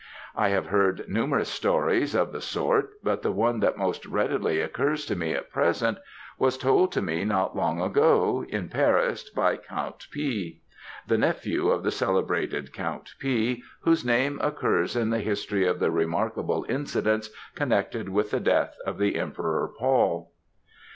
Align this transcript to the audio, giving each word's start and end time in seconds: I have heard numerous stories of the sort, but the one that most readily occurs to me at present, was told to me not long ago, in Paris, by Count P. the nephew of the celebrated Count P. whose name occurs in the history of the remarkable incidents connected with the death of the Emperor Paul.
I 0.35 0.49
have 0.49 0.65
heard 0.65 1.07
numerous 1.07 1.49
stories 1.49 2.15
of 2.15 2.31
the 2.31 2.41
sort, 2.41 2.93
but 3.03 3.21
the 3.21 3.31
one 3.31 3.59
that 3.59 3.77
most 3.77 4.03
readily 4.07 4.59
occurs 4.59 5.05
to 5.05 5.15
me 5.15 5.33
at 5.33 5.51
present, 5.51 5.99
was 6.39 6.57
told 6.57 6.91
to 6.93 7.03
me 7.03 7.23
not 7.23 7.55
long 7.55 7.79
ago, 7.79 8.43
in 8.49 8.67
Paris, 8.67 9.29
by 9.29 9.57
Count 9.57 10.07
P. 10.09 10.61
the 11.05 11.19
nephew 11.19 11.69
of 11.69 11.83
the 11.83 11.91
celebrated 11.91 12.73
Count 12.73 13.13
P. 13.19 13.61
whose 13.81 14.03
name 14.03 14.39
occurs 14.41 14.95
in 14.95 15.11
the 15.11 15.19
history 15.19 15.67
of 15.67 15.77
the 15.79 15.91
remarkable 15.91 16.65
incidents 16.67 17.29
connected 17.53 18.09
with 18.09 18.31
the 18.31 18.39
death 18.39 18.75
of 18.87 18.97
the 18.97 19.17
Emperor 19.17 19.71
Paul. 19.77 20.31